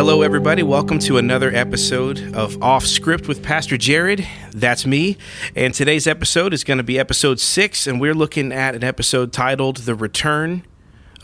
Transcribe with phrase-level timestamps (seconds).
[0.00, 0.62] Hello, everybody.
[0.62, 4.26] Welcome to another episode of Off Script with Pastor Jared.
[4.50, 5.18] That's me.
[5.54, 9.30] And today's episode is going to be episode six, and we're looking at an episode
[9.30, 10.64] titled The Return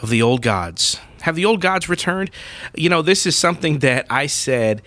[0.02, 1.00] of the Old Gods.
[1.26, 2.30] Have the old gods returned?
[2.76, 4.82] You know, this is something that I said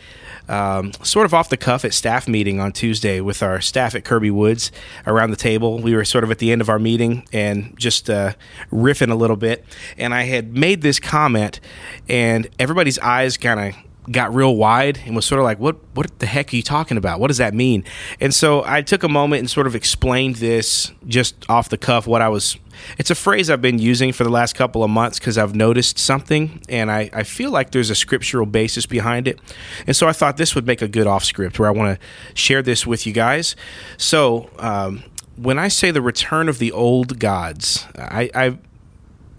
[0.47, 4.05] um, sort of off the cuff at staff meeting on Tuesday with our staff at
[4.05, 4.71] Kirby Woods
[5.05, 5.79] around the table.
[5.79, 8.35] We were sort of at the end of our meeting and just uh,
[8.71, 9.65] riffing a little bit.
[9.97, 11.59] And I had made this comment,
[12.07, 15.77] and everybody's eyes kind of got real wide and was sort of like, "What?
[15.93, 17.19] What the heck are you talking about?
[17.19, 17.83] What does that mean?"
[18.19, 22.07] And so I took a moment and sort of explained this just off the cuff.
[22.07, 22.57] What I was.
[22.97, 25.99] It's a phrase I've been using for the last couple of months because I've noticed
[25.99, 29.37] something, and I, I feel like there's a scriptural basis behind it.
[29.85, 32.07] And so I thought this would make a good off script where I want to
[32.35, 33.57] share this with you guys.
[33.97, 35.03] So um,
[35.35, 38.57] when I say the return of the old gods, I, I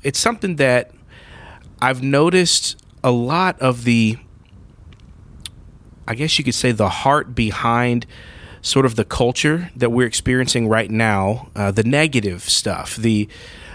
[0.03, 0.91] it's something that
[1.81, 4.19] I've noticed a lot of the
[6.07, 8.07] I guess you could say, the heart behind
[8.63, 13.29] sort of the culture that we're experiencing right now, uh, the negative stuff, the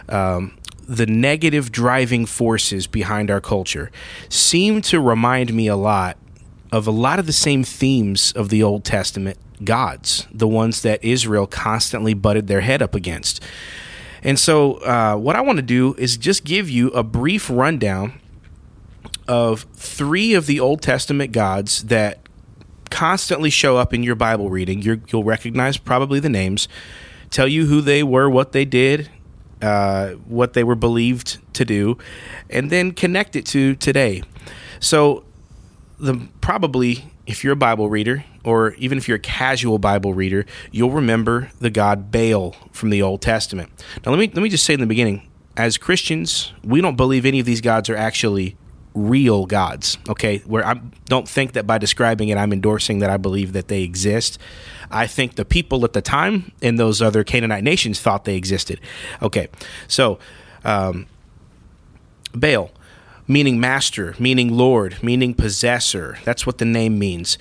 [0.08, 3.92] um, the negative driving forces behind our culture,
[4.30, 6.18] seem to remind me a lot
[6.72, 11.04] of a lot of the same themes of the Old Testament gods, the ones that
[11.04, 13.42] Israel constantly butted their head up against.
[14.22, 18.20] And so, uh, what I want to do is just give you a brief rundown
[19.28, 22.20] of three of the Old Testament gods that
[22.90, 24.82] constantly show up in your Bible reading.
[24.82, 26.68] you will recognize probably the names,
[27.30, 29.10] tell you who they were, what they did,
[29.62, 31.98] uh, what they were believed to do,
[32.50, 34.22] and then connect it to today.
[34.80, 35.24] So,
[36.00, 40.46] the probably if you're a Bible reader, or even if you're a casual Bible reader,
[40.72, 43.72] you'll remember the god Baal from the Old Testament.
[44.06, 47.26] Now, let me let me just say in the beginning, as Christians, we don't believe
[47.26, 48.58] any of these gods are actually
[48.96, 49.98] real gods.
[50.10, 53.68] Okay, where I don't think that by describing it, I'm endorsing that I believe that
[53.68, 54.40] they exist.
[54.90, 58.80] I think the people at the time in those other Canaanite nations thought they existed.
[59.22, 59.50] Okay,
[59.88, 60.18] so
[60.64, 61.06] um,
[62.34, 62.72] Baal,
[63.28, 66.18] meaning master, meaning Lord, meaning possessor.
[66.24, 67.38] That's what the name means.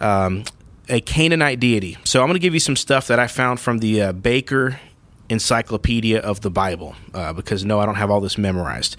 [0.00, 0.44] Um,
[0.88, 1.96] a Canaanite deity.
[2.04, 4.80] So I'm going to give you some stuff that I found from the uh, Baker
[5.28, 8.96] Encyclopedia of the Bible uh, because no, I don't have all this memorized.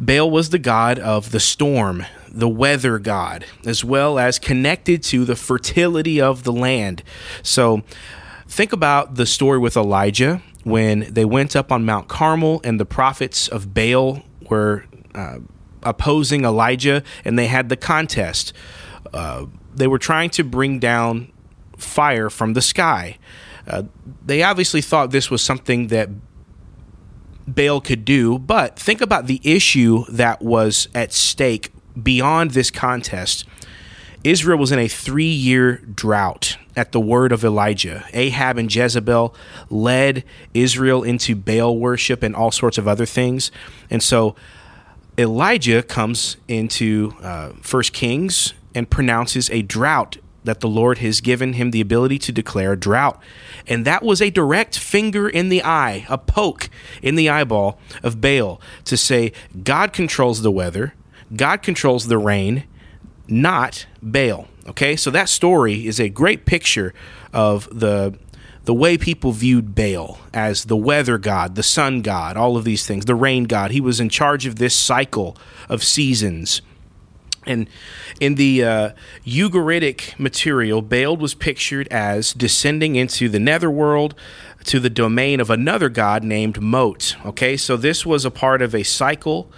[0.00, 5.24] Baal was the god of the storm, the weather god, as well as connected to
[5.24, 7.02] the fertility of the land.
[7.42, 7.82] So
[8.46, 12.86] think about the story with Elijah when they went up on Mount Carmel and the
[12.86, 15.38] prophets of Baal were uh,
[15.82, 18.52] opposing Elijah and they had the contest.
[19.12, 21.32] Uh, they were trying to bring down
[21.76, 23.18] fire from the sky.
[23.66, 23.82] Uh,
[24.24, 26.08] they obviously thought this was something that
[27.54, 28.38] Baal could do.
[28.38, 33.44] But think about the issue that was at stake beyond this contest.
[34.24, 38.04] Israel was in a three year drought at the word of Elijah.
[38.12, 39.34] Ahab and Jezebel
[39.70, 43.50] led Israel into Baal worship and all sorts of other things.
[43.90, 44.34] And so
[45.16, 51.54] Elijah comes into uh, First Kings and pronounces a drought that the Lord has given
[51.54, 53.20] him the ability to declare drought.
[53.66, 56.70] And that was a direct finger in the eye, a poke
[57.02, 59.32] in the eyeball of Baal to say,
[59.62, 60.94] God controls the weather,
[61.34, 62.64] God controls the rain,
[63.28, 64.48] not Baal.
[64.68, 66.92] Okay, so that story is a great picture
[67.32, 68.18] of the
[68.64, 72.86] the way people viewed Baal as the weather god, the sun god, all of these
[72.86, 73.70] things, the rain god.
[73.70, 75.38] He was in charge of this cycle
[75.70, 76.60] of seasons
[77.48, 77.68] and
[78.20, 78.90] in the uh,
[79.26, 84.14] Ugaritic material, Baal was pictured as descending into the netherworld
[84.64, 87.16] to the domain of another god named Mot.
[87.24, 89.50] Okay, so this was a part of a cycle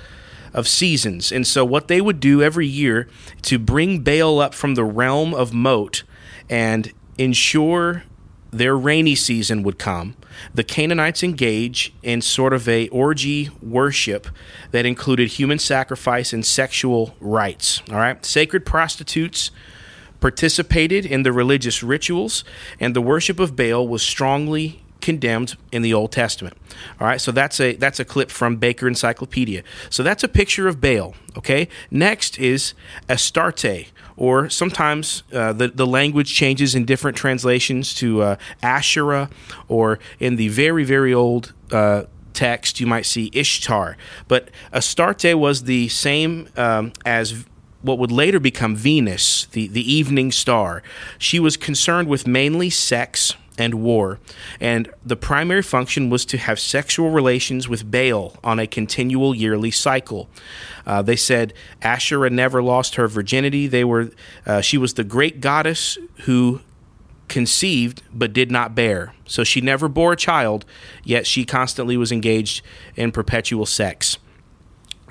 [0.54, 1.32] of seasons.
[1.32, 3.08] And so, what they would do every year
[3.42, 6.02] to bring Baal up from the realm of Mot
[6.48, 8.04] and ensure
[8.50, 10.16] their rainy season would come,
[10.54, 14.26] the Canaanites engage in sort of a orgy worship
[14.70, 17.82] that included human sacrifice and sexual rites.
[17.90, 19.50] All right, sacred prostitutes
[20.20, 22.44] participated in the religious rituals,
[22.78, 26.56] and the worship of Baal was strongly condemned in the Old Testament.
[27.00, 29.62] All right, so that's a that's a clip from Baker Encyclopedia.
[29.88, 31.14] So that's a picture of Baal.
[31.36, 32.74] Okay, next is
[33.08, 33.86] Astarte,
[34.20, 39.30] or sometimes uh, the the language changes in different translations to uh, Asherah,
[39.66, 41.52] or in the very very old.
[41.72, 43.96] Uh, text you might see Ishtar,
[44.28, 47.44] but Astarte was the same um, as
[47.82, 50.82] what would later become Venus, the, the evening star.
[51.18, 54.18] She was concerned with mainly sex and war.
[54.58, 59.70] And the primary function was to have sexual relations with Baal on a continual yearly
[59.70, 60.30] cycle.
[60.86, 61.52] Uh, they said
[61.82, 63.66] Asherah never lost her virginity.
[63.66, 64.12] They were,
[64.46, 66.62] uh, she was the great goddess who
[67.28, 69.12] conceived but did not bear.
[69.26, 70.64] So she never bore a child,
[71.04, 72.64] yet she constantly was engaged
[72.96, 74.16] in perpetual sex.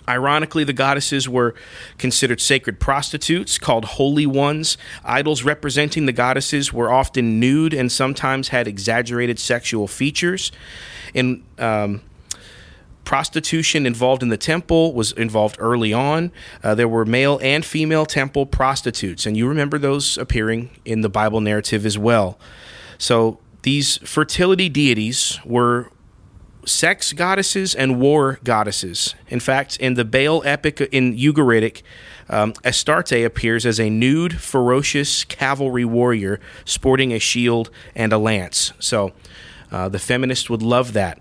[0.09, 1.53] Ironically, the goddesses were
[1.99, 4.75] considered sacred prostitutes called holy ones.
[5.05, 10.51] Idols representing the goddesses were often nude and sometimes had exaggerated sexual features.
[11.13, 12.01] In um,
[13.03, 16.31] prostitution involved in the temple was involved early on.
[16.63, 21.09] Uh, there were male and female temple prostitutes, and you remember those appearing in the
[21.09, 22.39] Bible narrative as well.
[22.97, 25.91] So these fertility deities were
[26.69, 29.15] sex goddesses and war goddesses.
[29.27, 31.81] In fact, in the Baal epic in Ugaritic,
[32.29, 38.71] um, Astarte appears as a nude, ferocious cavalry warrior sporting a shield and a lance.
[38.79, 39.13] So
[39.71, 41.19] uh, the feminists would love that.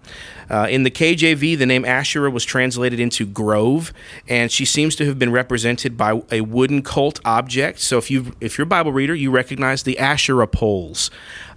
[0.50, 3.92] Uh, in the KJV, the name Asherah was translated into grove,
[4.26, 7.80] and she seems to have been represented by a wooden cult object.
[7.80, 11.10] So, if you if you're a Bible reader, you recognize the Asherah poles.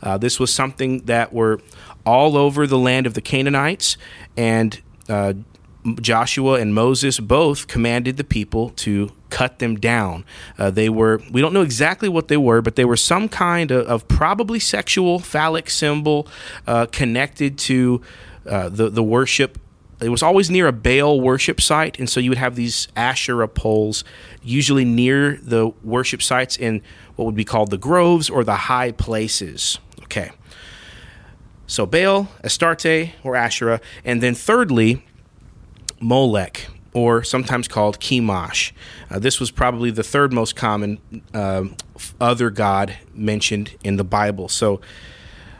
[0.03, 1.61] Uh, this was something that were
[2.05, 3.95] all over the land of the Canaanites,
[4.35, 5.33] and uh,
[5.99, 10.25] Joshua and Moses both commanded the people to cut them down.
[10.57, 13.71] Uh, they were, we don't know exactly what they were, but they were some kind
[13.71, 16.27] of, of probably sexual phallic symbol
[16.67, 18.01] uh, connected to
[18.47, 19.57] uh, the, the worship.
[20.01, 23.47] It was always near a Baal worship site, and so you would have these Asherah
[23.47, 24.03] poles,
[24.43, 26.81] usually near the worship sites in
[27.15, 29.79] what would be called the groves or the high places.
[30.03, 30.31] Okay.
[31.67, 33.79] So Baal, Astarte, or Asherah.
[34.03, 35.05] And then thirdly,
[36.01, 38.71] Molech, or sometimes called Chemosh.
[39.09, 40.99] Uh, this was probably the third most common
[41.33, 41.65] uh,
[42.19, 44.49] other god mentioned in the Bible.
[44.49, 44.81] So,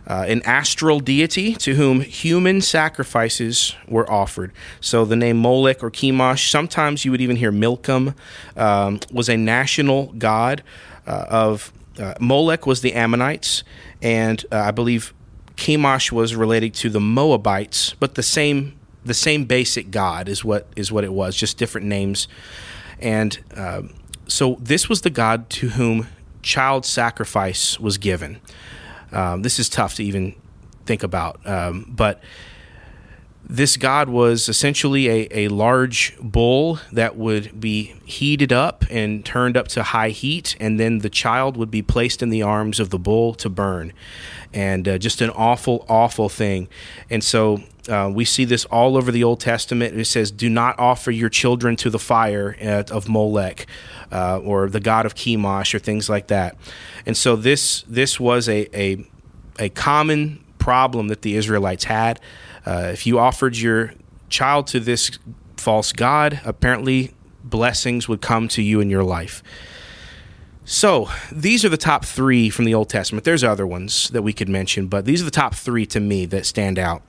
[0.07, 4.51] uh, an astral deity to whom human sacrifices were offered.
[4.81, 8.15] So, the name Molech or Chemosh, sometimes you would even hear Milcom,
[8.57, 10.63] um, was a national god
[11.07, 11.71] uh, of.
[11.99, 13.63] Uh, Molech was the Ammonites,
[14.01, 15.13] and uh, I believe
[15.57, 20.68] Chemosh was related to the Moabites, but the same the same basic god is what
[20.75, 22.27] is what it was, just different names.
[23.00, 23.83] And uh,
[24.27, 26.07] so this was the god to whom
[26.42, 28.39] child sacrifice was given.
[29.12, 30.36] Um, this is tough to even
[30.86, 32.21] think about, um, but
[33.51, 39.57] this god was essentially a, a large bull that would be heated up and turned
[39.57, 42.92] up to high heat, and then the child would be placed in the arms of
[42.92, 43.92] the bull to burn.
[44.53, 46.69] And uh, just an awful, awful thing.
[47.09, 50.00] And so uh, we see this all over the Old Testament.
[50.00, 53.68] It says, Do not offer your children to the fire uh, of Molech.
[54.13, 56.57] Uh, or the god of Chemosh, or things like that,
[57.06, 59.07] and so this this was a a,
[59.57, 62.19] a common problem that the Israelites had.
[62.65, 63.93] Uh, if you offered your
[64.29, 65.17] child to this
[65.57, 67.13] false god, apparently
[67.43, 69.43] blessings would come to you in your life.
[70.63, 73.25] So, these are the top three from the Old Testament.
[73.25, 76.25] There's other ones that we could mention, but these are the top three to me
[76.27, 77.01] that stand out.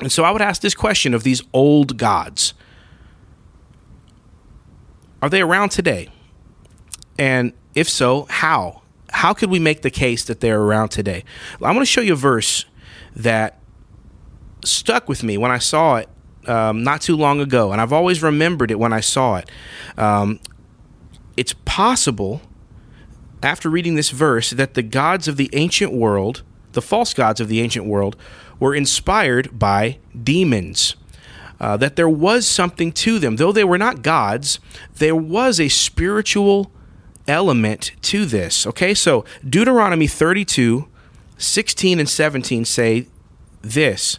[0.00, 2.54] And so, I would ask this question of these old gods
[5.20, 6.08] Are they around today?
[7.18, 8.82] And if so, how?
[9.10, 11.24] How could we make the case that they're around today?
[11.56, 12.64] I'm going to show you a verse
[13.14, 13.61] that
[14.64, 16.08] stuck with me when I saw it
[16.46, 19.50] um, not too long ago, and I've always remembered it when I saw it.
[19.96, 20.40] Um,
[21.36, 22.42] it's possible,
[23.42, 26.42] after reading this verse, that the gods of the ancient world,
[26.72, 28.16] the false gods of the ancient world,
[28.58, 30.96] were inspired by demons.
[31.60, 33.36] Uh, that there was something to them.
[33.36, 34.58] Though they were not gods,
[34.96, 36.72] there was a spiritual
[37.28, 38.66] element to this.
[38.66, 40.88] Okay, so Deuteronomy 32,
[41.38, 43.06] 16, and 17 say
[43.60, 44.18] this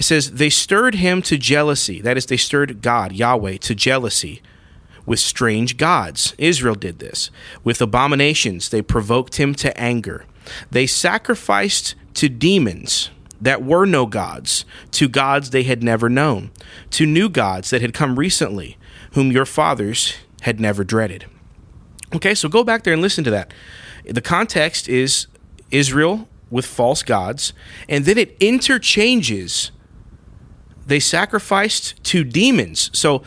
[0.00, 2.00] it says, They stirred him to jealousy.
[2.00, 4.40] That is, they stirred God, Yahweh, to jealousy
[5.04, 6.34] with strange gods.
[6.38, 7.30] Israel did this.
[7.62, 10.24] With abominations, they provoked him to anger.
[10.70, 13.10] They sacrificed to demons
[13.42, 16.50] that were no gods, to gods they had never known,
[16.92, 18.78] to new gods that had come recently,
[19.12, 21.26] whom your fathers had never dreaded.
[22.14, 23.52] Okay, so go back there and listen to that.
[24.06, 25.26] The context is
[25.70, 27.52] Israel with false gods,
[27.86, 29.72] and then it interchanges
[30.86, 32.90] they sacrificed to demons.
[32.92, 33.22] So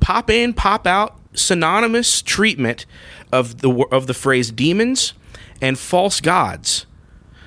[0.00, 2.86] pop in, pop out, synonymous treatment
[3.32, 5.14] of the of the phrase demons
[5.60, 6.86] and false gods.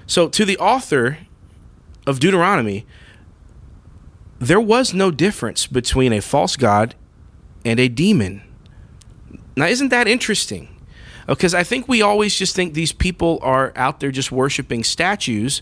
[0.05, 1.19] So to the author
[2.05, 2.85] of Deuteronomy,
[4.39, 6.95] there was no difference between a false god
[7.63, 8.43] and a demon.
[9.55, 10.67] Now, isn't that interesting?
[11.27, 14.83] Uh, because I think we always just think these people are out there just worshiping
[14.83, 15.61] statues,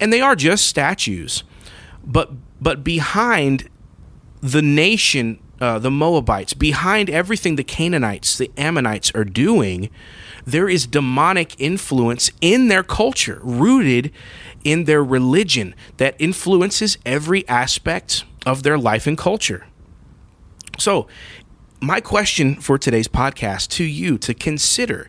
[0.00, 1.44] and they are just statues.
[2.06, 3.68] But but behind
[4.40, 9.90] the nation, uh, the Moabites, behind everything the Canaanites, the Ammonites are doing,
[10.46, 14.12] there is demonic influence in their culture, rooted
[14.64, 19.66] in their religion, that influences every aspect of their life and culture.
[20.78, 21.06] So,
[21.80, 25.08] my question for today's podcast to you to consider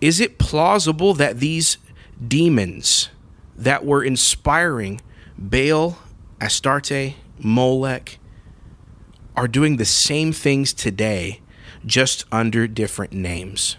[0.00, 1.76] is it plausible that these
[2.26, 3.10] demons
[3.56, 5.00] that were inspiring
[5.40, 5.98] Baal,
[6.38, 8.18] Astarte, Molech
[9.34, 11.40] are doing the same things today,
[11.86, 13.78] just under different names?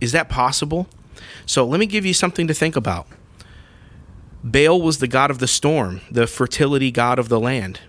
[0.00, 0.88] Is that possible?
[1.44, 3.06] So let me give you something to think about.
[4.42, 7.80] Baal was the god of the storm, the fertility god of the land.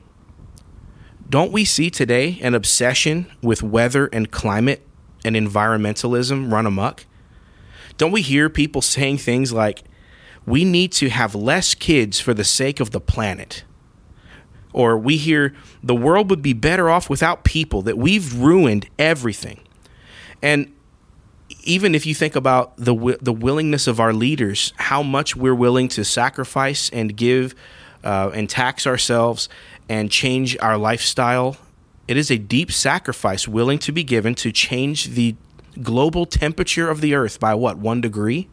[1.29, 4.85] Don't we see today an obsession with weather and climate
[5.23, 7.05] and environmentalism run amok?
[7.97, 9.83] Don't we hear people saying things like,
[10.47, 13.63] we need to have less kids for the sake of the planet?
[14.73, 19.59] Or we hear the world would be better off without people, that we've ruined everything.
[20.41, 20.73] And
[21.63, 25.89] even if you think about the the willingness of our leaders, how much we're willing
[25.89, 27.53] to sacrifice and give
[28.03, 29.49] uh, and tax ourselves
[29.89, 31.57] and change our lifestyle,
[32.07, 35.35] it is a deep sacrifice willing to be given to change the
[35.81, 38.47] global temperature of the earth by what one degree.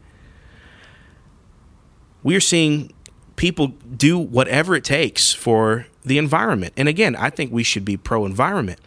[2.25, 2.91] We are seeing
[3.35, 6.73] people do whatever it takes for the environment.
[6.75, 8.79] And again, I think we should be pro environment.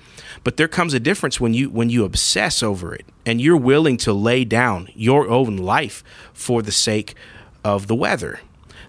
[0.42, 3.96] But there comes a difference when you when you obsess over it and you're willing
[3.98, 6.02] to lay down your own life
[6.32, 7.14] for the sake
[7.62, 8.40] of the weather.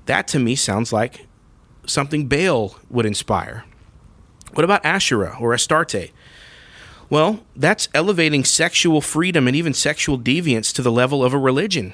[0.08, 1.27] That to me sounds like
[1.86, 3.65] something Baal would inspire.
[4.56, 6.10] What about Asherah or Astarte?
[7.08, 11.94] Well, that's elevating sexual freedom and even sexual deviance to the level of a religion.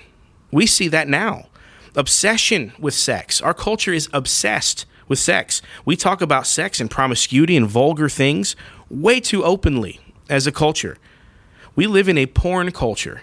[0.51, 1.47] We see that now.
[1.95, 3.41] Obsession with sex.
[3.41, 5.61] Our culture is obsessed with sex.
[5.85, 8.55] We talk about sex and promiscuity and vulgar things
[8.89, 9.99] way too openly
[10.29, 10.97] as a culture.
[11.75, 13.21] We live in a porn culture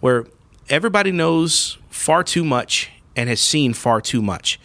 [0.00, 0.26] where
[0.68, 4.58] everybody knows far too much and has seen far too much.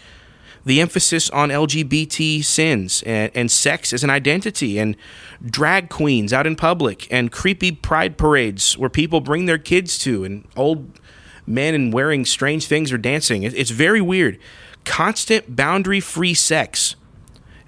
[0.66, 4.98] The emphasis on LGBT sins and, and sex as an identity, and
[5.46, 10.26] drag queens out in public, and creepy pride parades where people bring their kids to,
[10.26, 11.00] and old
[11.48, 13.44] men and wearing strange things or dancing.
[13.44, 14.38] It's very weird.
[14.86, 16.96] Constant boundary free sex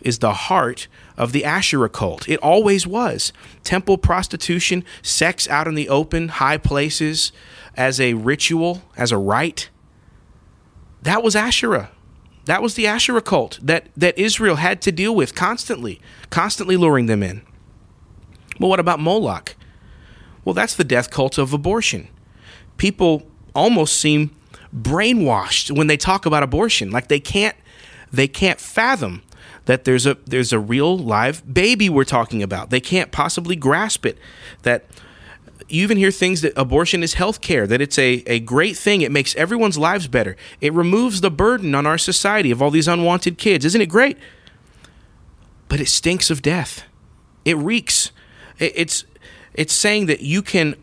[0.02, 2.28] is the heart of the Asherah cult.
[2.30, 3.34] It always was.
[3.64, 7.32] Temple prostitution, sex out in the open, high places,
[7.76, 9.70] as a ritual, as a rite.
[11.02, 11.92] That was Asherah.
[12.46, 17.06] That was the Asherah cult that, that Israel had to deal with constantly, constantly luring
[17.06, 17.42] them in.
[18.60, 19.56] Well, what about Moloch?
[20.44, 22.08] Well, that's the death cult of abortion.
[22.78, 23.28] People
[23.60, 24.32] almost seem
[24.76, 26.92] brainwashed when they talk about abortion.
[26.92, 27.56] Like they can't
[28.12, 29.22] they can't fathom
[29.66, 32.70] that there's a there's a real live baby we're talking about.
[32.70, 34.18] They can't possibly grasp it.
[34.64, 34.86] That
[35.68, 39.02] you even hear things that abortion is health care, that it's a, a great thing.
[39.02, 40.36] It makes everyone's lives better.
[40.62, 43.66] It removes the burden on our society of all these unwanted kids.
[43.66, 44.18] Isn't it great?
[45.68, 46.84] But it stinks of death.
[47.46, 48.12] It reeks.
[48.58, 49.06] It, it's
[49.54, 50.76] it's saying that you can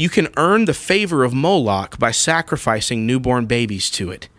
[0.00, 4.30] you can earn the favor of Moloch by sacrificing newborn babies to it.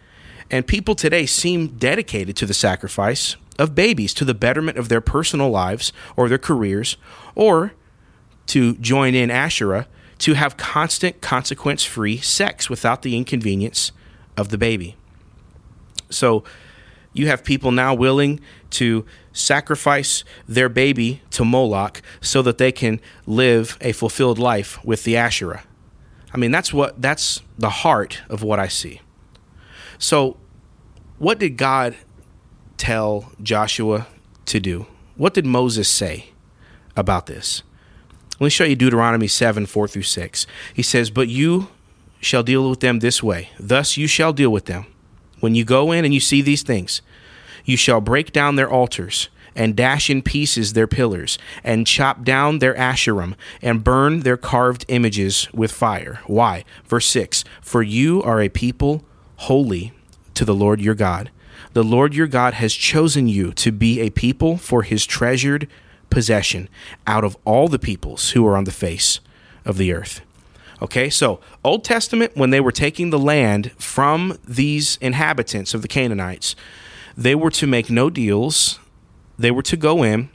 [0.49, 5.01] And people today seem dedicated to the sacrifice of babies to the betterment of their
[5.01, 6.97] personal lives or their careers,
[7.35, 7.73] or
[8.47, 9.85] to join in Asherah
[10.17, 13.91] to have constant, consequence free sex without the inconvenience
[14.35, 14.95] of the baby.
[16.09, 16.43] So
[17.13, 18.39] you have people now willing
[18.71, 25.03] to sacrifice their baby to Moloch so that they can live a fulfilled life with
[25.03, 25.63] the Asherah.
[26.33, 29.01] I mean, that's what that's the heart of what I see.
[29.97, 30.37] So,
[31.17, 31.95] what did God
[32.77, 34.07] tell Joshua
[34.45, 34.87] to do?
[35.15, 36.31] What did Moses say
[36.95, 37.63] about this?
[38.39, 40.47] Let me show you Deuteronomy 7 4 through 6.
[40.73, 41.67] He says, But you
[42.19, 43.49] shall deal with them this way.
[43.59, 44.87] Thus you shall deal with them.
[45.41, 47.01] When you go in and you see these things,
[47.65, 52.59] you shall break down their altars and dash in pieces their pillars, and chop down
[52.59, 56.21] their asherim, and burn their carved images with fire.
[56.25, 56.63] Why?
[56.85, 59.03] Verse 6 For you are a people
[59.37, 59.91] holy
[60.35, 61.31] to the Lord your God.
[61.73, 65.67] The Lord your God has chosen you to be a people for his treasured
[66.09, 66.67] possession
[67.07, 69.19] out of all the peoples who are on the face
[69.65, 70.21] of the earth.
[70.81, 75.87] Okay, so Old Testament, when they were taking the land from these inhabitants of the
[75.87, 76.55] Canaanites,
[77.15, 78.79] they were to make no deals.
[79.37, 80.29] They were to go in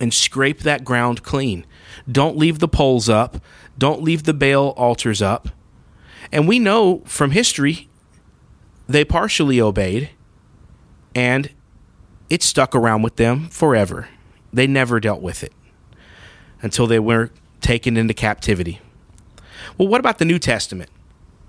[0.00, 1.66] and scrape that ground clean.
[2.10, 3.42] Don't leave the poles up.
[3.76, 5.48] Don't leave the Baal altars up.
[6.30, 7.88] And we know from history
[8.88, 10.10] they partially obeyed
[11.14, 11.50] and
[12.30, 14.08] it stuck around with them forever.
[14.52, 15.52] They never dealt with it
[16.62, 17.30] until they were
[17.60, 18.80] taken into captivity.
[19.78, 20.90] Well, what about the New Testament?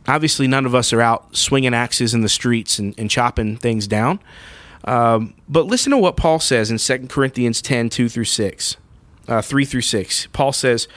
[0.07, 3.87] Obviously, none of us are out swinging axes in the streets and, and chopping things
[3.87, 4.19] down.
[4.85, 8.77] Um, but listen to what Paul says in 2 Corinthians 10 2 through 6,
[9.27, 10.27] uh, 3 through 6.
[10.27, 10.87] Paul says,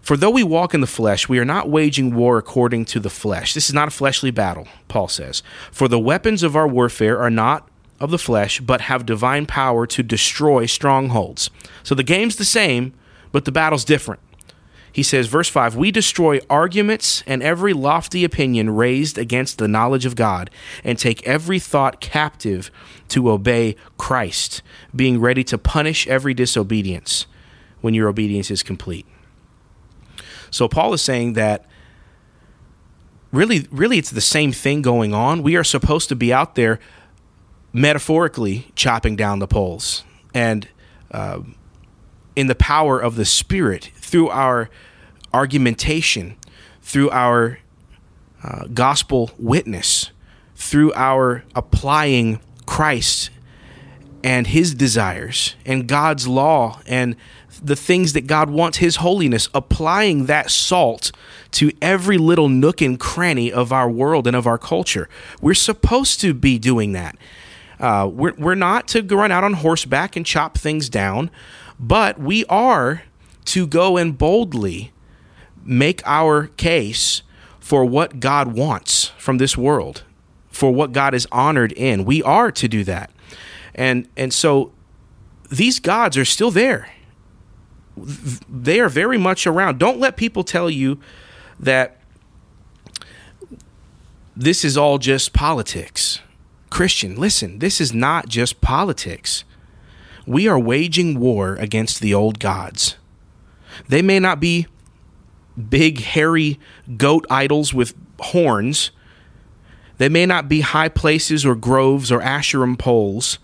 [0.00, 3.10] For though we walk in the flesh, we are not waging war according to the
[3.10, 3.54] flesh.
[3.54, 5.42] This is not a fleshly battle, Paul says.
[5.70, 7.68] For the weapons of our warfare are not
[8.00, 11.50] of the flesh, but have divine power to destroy strongholds.
[11.82, 12.92] So the game's the same,
[13.30, 14.20] but the battle's different.
[14.96, 20.06] He says, verse 5 We destroy arguments and every lofty opinion raised against the knowledge
[20.06, 20.48] of God,
[20.82, 22.70] and take every thought captive
[23.08, 24.62] to obey Christ,
[24.94, 27.26] being ready to punish every disobedience
[27.82, 29.04] when your obedience is complete.
[30.50, 31.66] So Paul is saying that
[33.32, 35.42] really, really, it's the same thing going on.
[35.42, 36.80] We are supposed to be out there
[37.70, 40.66] metaphorically chopping down the poles and
[41.10, 41.40] uh,
[42.34, 44.70] in the power of the Spirit through our
[45.36, 46.36] argumentation,
[46.80, 47.58] through our
[48.42, 50.10] uh, gospel witness,
[50.54, 53.30] through our applying Christ
[54.24, 57.16] and his desires and God's law and
[57.62, 61.12] the things that God wants, his holiness, applying that salt
[61.52, 65.08] to every little nook and cranny of our world and of our culture.
[65.40, 67.16] We're supposed to be doing that.
[67.78, 71.30] Uh, we're, we're not to run out on horseback and chop things down,
[71.78, 73.02] but we are
[73.46, 74.92] to go and boldly
[75.66, 77.22] make our case
[77.60, 80.04] for what God wants from this world,
[80.50, 82.04] for what God is honored in.
[82.04, 83.10] We are to do that.
[83.74, 84.72] And and so
[85.50, 86.90] these gods are still there.
[87.96, 89.78] They are very much around.
[89.78, 90.98] Don't let people tell you
[91.58, 91.96] that
[94.36, 96.20] this is all just politics.
[96.68, 99.44] Christian, listen, this is not just politics.
[100.26, 102.96] We are waging war against the old gods.
[103.88, 104.66] They may not be
[105.56, 106.58] big, hairy
[106.96, 108.90] goat idols with horns.
[109.98, 113.38] They may not be high places or groves or Asherim poles.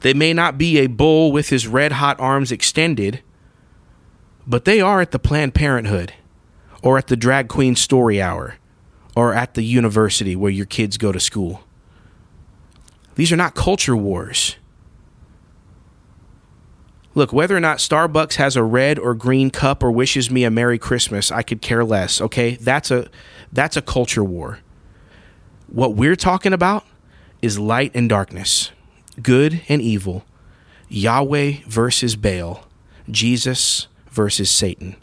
[0.00, 3.22] They may not be a bull with his red hot arms extended,
[4.46, 6.12] but they are at the Planned Parenthood
[6.82, 8.56] or at the Drag Queen Story Hour
[9.16, 11.62] or at the university where your kids go to school.
[13.14, 14.56] These are not culture wars.
[17.16, 20.50] Look, whether or not Starbucks has a red or green cup or wishes me a
[20.50, 22.56] Merry Christmas, I could care less, okay?
[22.56, 23.08] That's a
[23.50, 24.58] that's a culture war.
[25.68, 26.84] What we're talking about
[27.40, 28.70] is light and darkness,
[29.22, 30.26] good and evil,
[30.90, 32.66] Yahweh versus Baal,
[33.10, 34.94] Jesus versus Satan.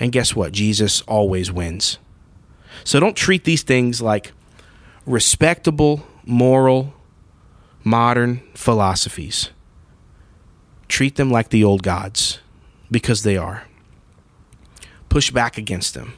[0.00, 0.50] And guess what?
[0.50, 1.98] Jesus always wins.
[2.82, 4.32] So don't treat these things like
[5.06, 6.94] respectable, moral,
[7.84, 9.50] modern philosophies.
[10.88, 12.40] Treat them like the old gods,
[12.90, 13.64] because they are.
[15.08, 16.14] Push back against them.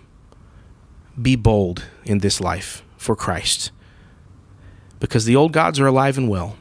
[1.20, 3.70] Be bold in this life for Christ,
[5.00, 6.56] because the old gods are alive and well,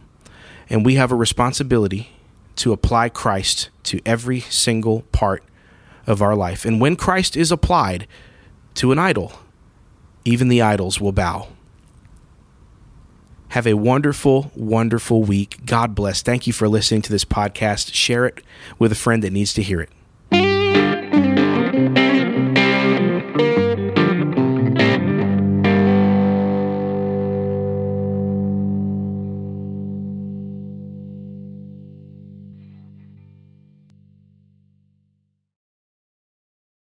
[0.70, 2.10] and we have a responsibility
[2.56, 5.44] to apply Christ to every single part
[6.06, 6.66] of our life.
[6.66, 8.08] And when Christ is applied
[8.76, 9.34] to an idol,
[10.26, 11.50] even the idols will bow.
[13.58, 15.66] Have a wonderful, wonderful week.
[15.66, 16.22] God bless.
[16.22, 17.92] Thank you for listening to this podcast.
[17.92, 18.44] Share it
[18.78, 19.90] with a friend that needs to hear it.